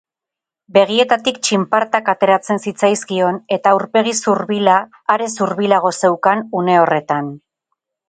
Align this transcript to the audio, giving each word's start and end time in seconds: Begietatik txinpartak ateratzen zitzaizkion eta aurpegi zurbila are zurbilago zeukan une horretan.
Begietatik 0.77 1.37
txinpartak 1.47 2.09
ateratzen 2.13 2.63
zitzaizkion 2.65 3.39
eta 3.59 3.75
aurpegi 3.75 4.17
zurbila 4.25 4.81
are 5.19 5.31
zurbilago 5.39 5.97
zeukan 6.03 6.47
une 6.65 6.83
horretan. 6.83 7.35